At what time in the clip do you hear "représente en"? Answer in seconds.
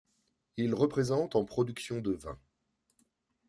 0.73-1.45